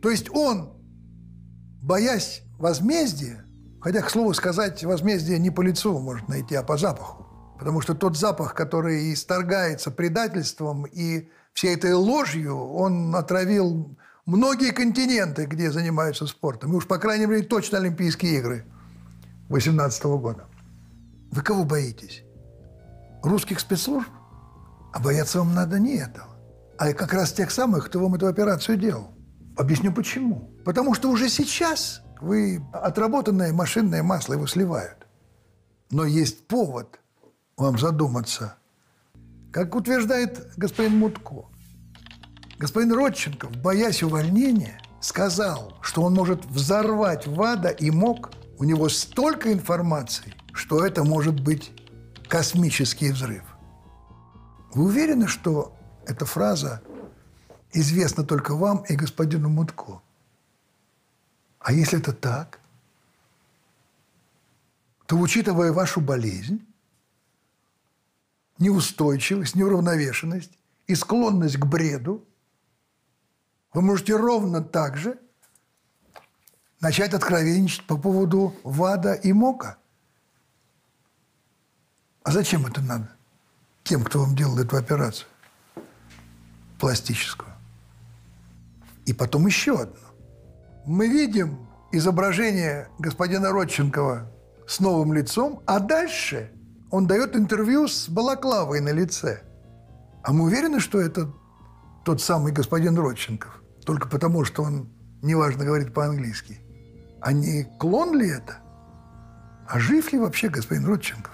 [0.01, 0.73] То есть он,
[1.81, 3.45] боясь возмездия,
[3.81, 7.25] хотя, к слову сказать, возмездие не по лицу может найти, а по запаху.
[7.59, 13.97] Потому что тот запах, который исторгается предательством и всей этой ложью, он отравил
[14.29, 16.73] многие континенты, где занимаются спортом.
[16.73, 18.65] И уж, по крайней мере, точно Олимпийские игры
[19.49, 20.45] 18 года.
[21.31, 22.23] Вы кого боитесь?
[23.23, 24.09] Русских спецслужб?
[24.93, 26.35] А бояться вам надо не этого,
[26.77, 29.11] а как раз тех самых, кто вам эту операцию делал.
[29.57, 30.51] Объясню почему.
[30.65, 35.07] Потому что уже сейчас вы отработанное машинное масло его сливают.
[35.91, 36.99] Но есть повод
[37.57, 38.55] вам задуматься.
[39.51, 41.45] Как утверждает господин Мутко,
[42.59, 48.31] господин Родченков, боясь увольнения, сказал, что он может взорвать ВАДА и МОК.
[48.59, 51.71] У него столько информации, что это может быть
[52.27, 53.43] космический взрыв.
[54.73, 56.83] Вы уверены, что эта фраза
[57.71, 60.01] известна только вам и господину Мутко?
[61.59, 62.59] А если это так,
[65.05, 66.65] то, учитывая вашу болезнь,
[68.59, 70.51] неустойчивость, неуравновешенность
[70.87, 72.25] и склонность к бреду,
[73.73, 75.19] вы можете ровно так же
[76.79, 79.77] начать откровенничать по поводу ВАДА и МОКа.
[82.23, 83.09] А зачем это надо?
[83.83, 85.27] Тем, кто вам делал эту операцию
[86.79, 87.51] пластическую.
[89.05, 89.99] И потом еще одно.
[90.85, 94.31] Мы видим изображение господина Родченкова
[94.67, 96.51] с новым лицом, а дальше
[96.89, 99.43] он дает интервью с балаклавой на лице.
[100.23, 101.31] А мы уверены, что это
[102.05, 103.58] тот самый господин Родченков?
[103.89, 104.87] Только потому, что он
[105.23, 106.59] неважно говорит по-английски.
[107.21, 108.59] А не клон ли это?
[109.67, 111.33] А жив ли вообще господин Родченков?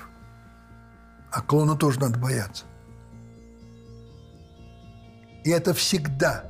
[1.33, 2.63] А клона тоже надо бояться.
[5.43, 6.45] И это всегда,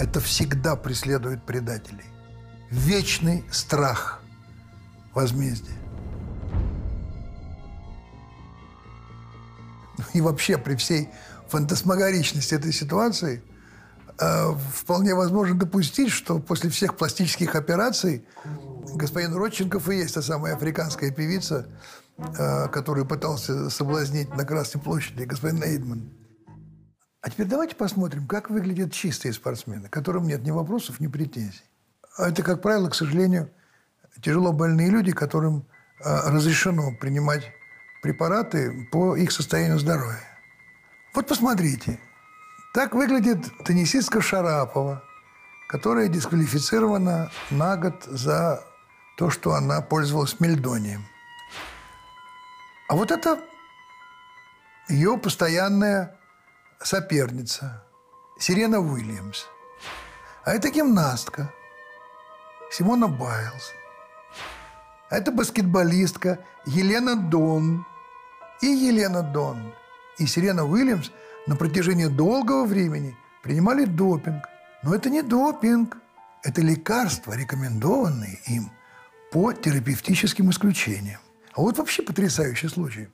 [0.00, 2.06] это всегда преследует предателей.
[2.68, 4.20] Вечный страх
[5.14, 5.78] возмездия.
[10.14, 11.10] И вообще при всей
[11.46, 13.40] фантасмагоричности этой ситуации
[14.72, 18.24] вполне возможно допустить, что после всех пластических операций
[18.94, 21.68] господин Родченков и есть та самая африканская певица,
[22.18, 26.12] э, которую пытался соблазнить на Красной площади господин Эйдман.
[27.22, 31.64] А теперь давайте посмотрим, как выглядят чистые спортсмены, которым нет ни вопросов, ни претензий.
[32.16, 33.50] А это, как правило, к сожалению,
[34.22, 35.66] тяжело больные люди, которым
[36.04, 37.44] э, разрешено принимать
[38.02, 40.20] препараты по их состоянию здоровья.
[41.14, 41.98] Вот посмотрите.
[42.72, 45.02] Так выглядит теннисистка Шарапова,
[45.68, 48.62] которая дисквалифицирована на год за
[49.16, 51.04] то, что она пользовалась мельдонием.
[52.88, 53.40] А вот это
[54.88, 56.16] ее постоянная
[56.80, 57.84] соперница
[58.38, 59.46] Сирена Уильямс.
[60.44, 61.52] А это гимнастка
[62.70, 63.72] Симона Байлз.
[65.08, 67.84] А это баскетболистка Елена Дон.
[68.62, 69.72] И Елена Дон,
[70.18, 71.10] и Сирена Уильямс
[71.50, 74.48] на протяжении долгого времени принимали допинг.
[74.84, 75.96] Но это не допинг.
[76.44, 78.70] Это лекарства, рекомендованные им
[79.32, 81.18] по терапевтическим исключениям.
[81.52, 83.08] А вот вообще потрясающий случай.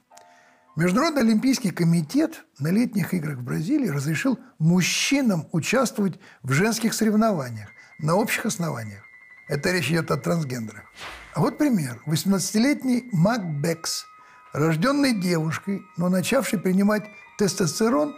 [0.77, 8.17] Международный олимпийский комитет на летних играх в Бразилии разрешил мужчинам участвовать в женских соревнованиях на
[8.17, 9.03] общих основаниях.
[9.49, 10.85] Это речь идет о трансгендерах.
[11.33, 12.03] А вот пример.
[12.07, 14.05] 18-летний Мак Бекс,
[14.53, 17.05] рожденный девушкой, но начавший принимать
[17.39, 18.15] тестостерон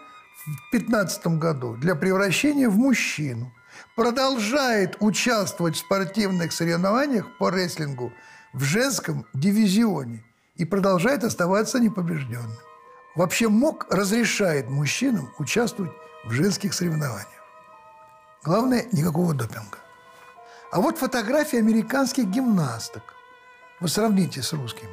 [0.48, 3.52] в 15 году для превращения в мужчину,
[3.96, 8.12] продолжает участвовать в спортивных соревнованиях по рестлингу
[8.52, 10.24] в женском дивизионе
[10.56, 12.56] и продолжает оставаться непобежденным.
[13.14, 15.92] Вообще МОК разрешает мужчинам участвовать
[16.24, 17.28] в женских соревнованиях.
[18.42, 19.78] Главное, никакого допинга.
[20.70, 23.14] А вот фотографии американских гимнасток.
[23.80, 24.90] Вы сравните с русскими.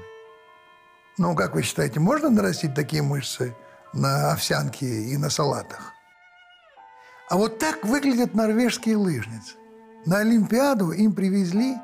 [1.18, 3.56] Ну, как вы считаете, можно нарастить такие мышцы
[3.95, 5.93] на овсянке и на салатах?
[7.29, 9.55] А вот так выглядят норвежские лыжницы.
[10.05, 11.77] На Олимпиаду им привезли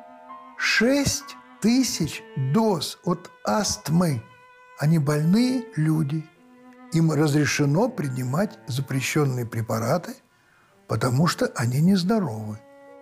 [0.57, 1.23] 6
[1.61, 2.21] тысяч
[2.53, 4.21] доз от астмы.
[4.77, 6.23] Они больные люди.
[6.93, 10.13] Им разрешено принимать запрещенные препараты,
[10.87, 12.59] потому что они нездоровы.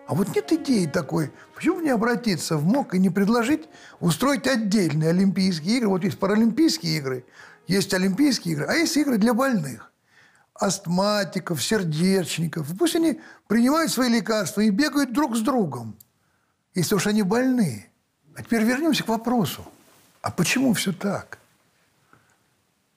[0.08, 3.68] А вот нет идеи такой, почему не обратиться в МОК и не предложить
[4.00, 5.90] устроить отдельные Олимпийские игры?
[5.90, 7.26] Вот есть Паралимпийские игры,
[7.70, 9.92] есть Олимпийские игры, а есть игры для больных.
[10.56, 12.68] Астматиков, сердечников.
[12.78, 15.96] Пусть они принимают свои лекарства и бегают друг с другом,
[16.74, 17.92] если уж они больные.
[18.36, 19.64] А теперь вернемся к вопросу.
[20.22, 21.38] А почему все так?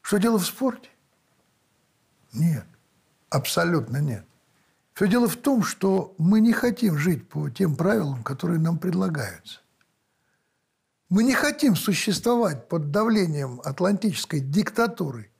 [0.00, 0.88] Что дело в спорте?
[2.32, 2.64] Нет.
[3.28, 4.24] Абсолютно нет.
[4.94, 9.60] Все дело в том, что мы не хотим жить по тем правилам, которые нам предлагаются.
[11.12, 15.30] Мы не хотим существовать под давлением атлантической диктатуры,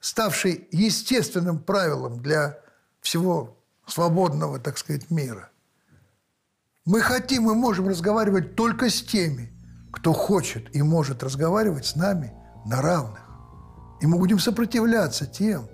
[0.00, 2.58] ставшей естественным правилом для
[3.02, 5.50] всего свободного, так сказать, мира.
[6.86, 9.52] Мы хотим и можем разговаривать только с теми,
[9.92, 12.32] кто хочет и может разговаривать с нами
[12.64, 13.20] на равных.
[14.00, 15.68] И мы будем сопротивляться тем,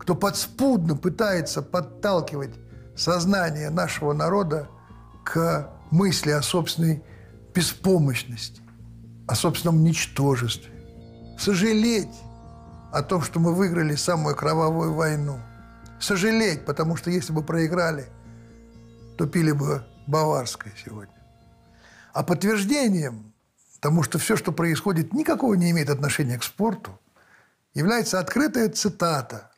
[0.00, 2.56] кто подспудно пытается подталкивать
[2.96, 4.68] сознание нашего народа
[5.22, 7.04] к мысли о собственной
[7.54, 8.60] беспомощности,
[9.26, 10.72] о собственном ничтожестве.
[11.38, 12.14] Сожалеть
[12.92, 15.38] о том, что мы выиграли самую кровавую войну.
[16.00, 18.08] Сожалеть, потому что если бы проиграли,
[19.16, 21.14] то пили бы баварское сегодня.
[22.12, 23.32] А подтверждением
[23.80, 26.98] тому, что все, что происходит, никакого не имеет отношения к спорту,
[27.74, 29.50] является открытая цитата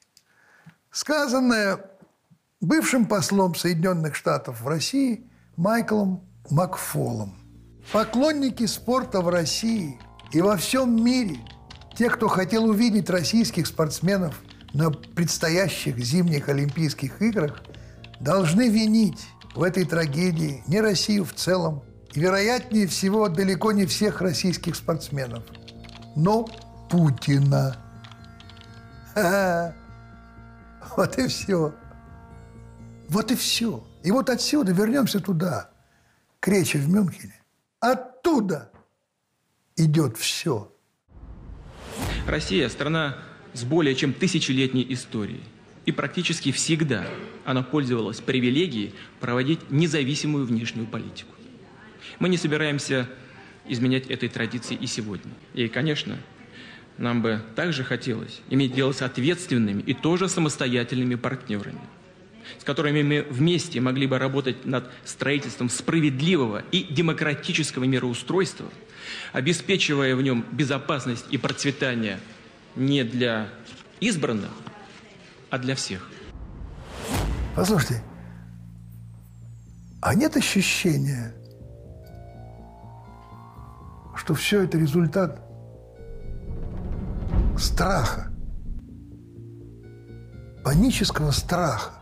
[0.91, 1.79] сказанное
[2.61, 7.42] бывшим послом Соединенных Штатов в России Майклом Макфолом.
[7.91, 9.99] Поклонники спорта в России
[10.33, 11.39] и во всем мире,
[11.97, 14.41] те, кто хотел увидеть российских спортсменов
[14.73, 17.63] на предстоящих зимних Олимпийских играх,
[18.21, 21.83] должны винить в этой трагедии не Россию в целом,
[22.15, 25.45] и, вероятнее всего, далеко не всех российских спортсменов,
[26.15, 26.49] но
[26.89, 27.77] Путина.
[29.15, 29.75] Ха-ха.
[30.97, 31.75] Вот и все.
[33.09, 33.85] Вот и все.
[34.03, 35.71] И вот отсюда вернемся туда,
[36.41, 37.42] к речи в Мюнхене.
[37.83, 38.71] Оттуда
[39.77, 40.73] идет все.
[42.29, 43.19] Россия– страна
[43.55, 45.43] с более чем тысячелетней историей.
[45.85, 47.05] И практически всегда
[47.45, 51.35] она пользовалась привилегией проводить независимую внешнюю политику.
[52.21, 53.09] Мы не собираемся
[53.67, 55.33] изменять этой традиции и сегодня.
[55.53, 56.17] И, конечно,
[56.99, 61.81] нам бы также хотелось иметь дело с ответственными и тоже самостоятельными партнерами,
[62.59, 68.67] с которыми мы вместе могли бы работать над строительством справедливого и демократического мироустройства,
[69.33, 72.21] обеспечивая в нем безопасность и процветание
[72.77, 73.49] не для
[74.01, 74.51] избранных,
[75.51, 76.09] а для всех.
[77.55, 78.03] Послушайте,
[80.01, 81.35] а нет ощущения,
[84.17, 85.41] что все это результат
[87.59, 88.33] страха,
[90.65, 92.02] панического страха,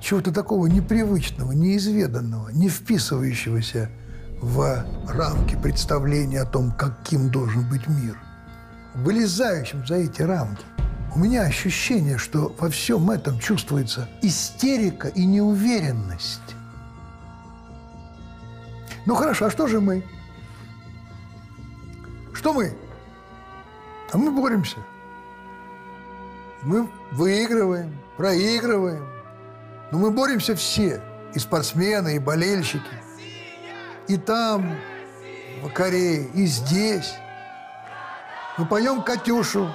[0.00, 3.90] чего-то такого непривычного, неизведанного, не вписывающегося
[4.40, 8.18] в рамки представления о том, каким должен быть мир,
[8.94, 10.64] вылезающим за эти рамки.
[11.14, 16.40] У меня ощущение, что во всем этом чувствуется истерика и неуверенность.
[19.06, 20.04] Ну хорошо, а что же мы?
[22.32, 22.74] Что мы?
[24.12, 24.78] А мы боремся.
[26.62, 29.19] Мы выигрываем, проигрываем.
[29.90, 31.00] Но мы боремся все.
[31.34, 32.82] И спортсмены, и болельщики.
[34.08, 34.76] И там,
[35.62, 37.14] в Корее, и здесь.
[38.58, 39.70] Мы поем «Катюшу».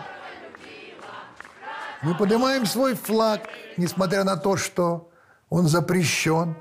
[2.02, 3.42] Мы поднимаем свой флаг,
[3.78, 5.10] несмотря на то, что
[5.50, 6.56] он запрещен.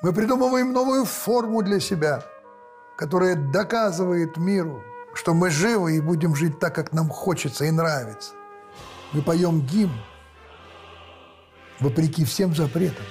[0.00, 2.22] Мы придумываем новую форму для себя,
[2.96, 4.82] которая доказывает миру,
[5.12, 8.32] что мы живы и будем жить так, как нам хочется и нравится.
[9.12, 9.92] Мы поем гимн,
[11.80, 13.04] вопреки всем запретам.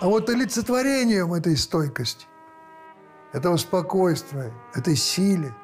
[0.00, 2.26] А вот олицетворением этой стойкости,
[3.32, 5.54] этого спокойствия, этой силы,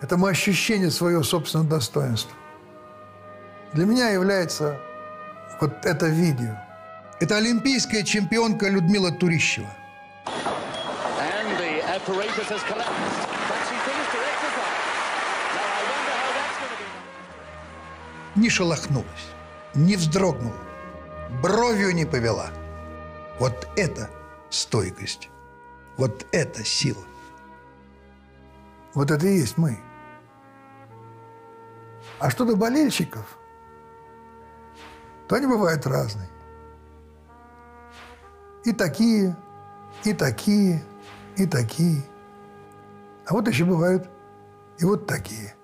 [0.00, 2.36] этому ощущению своего собственного достоинства,
[3.72, 4.80] для меня является
[5.60, 6.56] вот это видео.
[7.20, 9.70] Это олимпийская чемпионка Людмила Турищева–
[11.98, 13.27] apparatus has collapsed.
[18.38, 19.32] Не шелохнулась,
[19.74, 20.56] не вздрогнула,
[21.42, 22.50] бровью не повела.
[23.38, 24.08] Вот это
[24.50, 25.28] стойкость,
[25.96, 27.04] вот это сила.
[28.94, 29.78] Вот это и есть мы.
[32.18, 33.38] А что до болельщиков,
[35.28, 36.30] то они бывают разные.
[38.64, 39.36] И такие,
[40.04, 40.82] и такие–
[41.38, 42.02] и такие.
[43.26, 44.08] А вот еще бывают
[44.78, 45.54] и вот такие.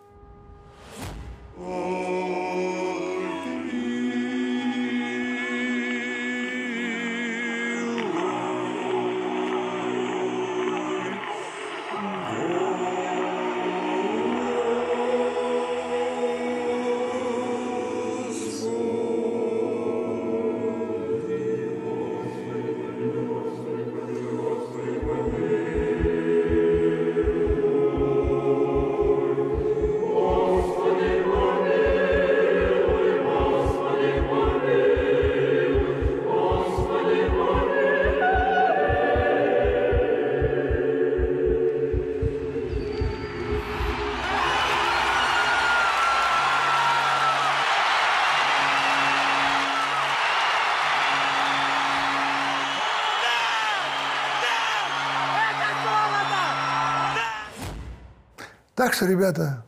[58.95, 59.67] Что, ребята,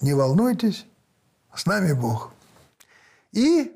[0.00, 0.86] не волнуйтесь,
[1.52, 2.30] с нами Бог.
[3.32, 3.72] И,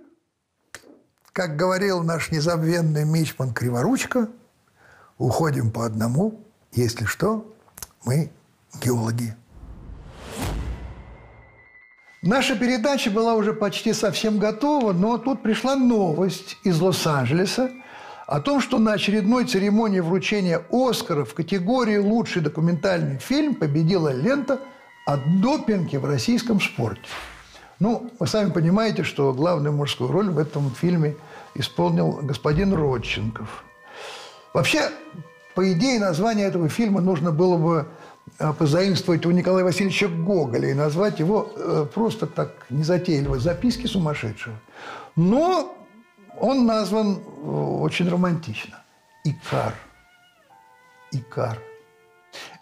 [1.33, 4.29] как говорил наш незабвенный мичман Криворучка,
[5.19, 6.41] уходим по одному,
[6.71, 7.53] если что,
[8.05, 8.31] мы
[8.81, 9.35] геологи.
[12.23, 17.73] Наша передача была уже почти совсем готова, но тут пришла новость из Лос-Анджелеса
[18.29, 24.61] о том, что на очередной церемонии вручения Оскара в категории «Лучший документальный фильм» победила лента
[25.07, 27.09] о допинге в российском спорте.
[27.79, 31.17] Ну, вы сами понимаете, что главную мужскую роль в этом фильме
[31.55, 33.65] исполнил господин Родченков.
[34.55, 34.91] Вообще,
[35.55, 37.89] по идее, название этого фильма нужно было бы
[38.39, 44.55] э, позаимствовать у Николая Васильевича Гоголя и назвать его э, просто так незатейливо «Записки сумасшедшего».
[45.17, 45.77] Но
[46.39, 48.79] он назван э, очень романтично.
[49.25, 49.75] Икар.
[51.11, 51.59] Икар.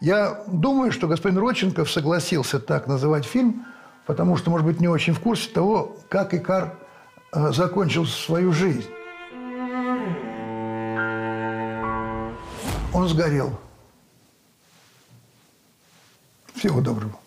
[0.00, 3.66] Я думаю, что господин Родченков согласился так называть фильм,
[4.06, 6.78] потому что, может быть, не очень в курсе того, как Икар
[7.32, 8.88] э, закончил свою жизнь.
[12.92, 13.58] Он сгорел.
[16.54, 17.18] Всего доброго.